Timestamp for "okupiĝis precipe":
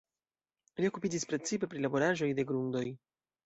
0.93-1.71